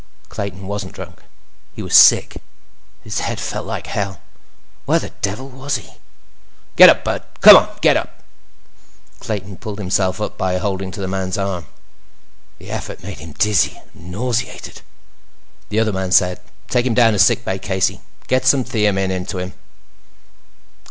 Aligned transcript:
Clayton 0.29 0.65
wasn't 0.65 0.93
drunk—he 0.95 1.83
was 1.83 1.93
sick. 1.95 2.41
His 3.03 3.19
head 3.19 3.39
felt 3.39 3.67
like 3.67 3.85
hell. 3.85 4.19
Where 4.85 4.97
the 4.97 5.11
devil 5.21 5.47
was 5.47 5.75
he? 5.77 5.91
"Get 6.75 6.89
up, 6.89 7.03
bud. 7.03 7.21
Come 7.41 7.55
on, 7.55 7.69
get 7.81 7.95
up!" 7.95 8.23
Clayton 9.19 9.57
pulled 9.57 9.77
himself 9.77 10.19
up 10.19 10.39
by 10.39 10.57
holding 10.57 10.89
to 10.89 10.99
the 11.01 11.07
man's 11.07 11.37
arm. 11.37 11.67
The 12.57 12.71
effort 12.71 13.03
made 13.03 13.19
him 13.19 13.33
dizzy 13.33 13.79
and 13.93 14.09
nauseated. 14.09 14.81
The 15.69 15.79
other 15.79 15.93
man 15.93 16.11
said: 16.11 16.41
"Take 16.67 16.87
him 16.87 16.95
down 16.95 17.13
to 17.13 17.19
sick 17.19 17.45
bay, 17.45 17.59
Casey. 17.59 18.01
Get 18.27 18.43
some 18.47 18.63
thiamin 18.63 19.11
into 19.11 19.37
him." 19.37 19.53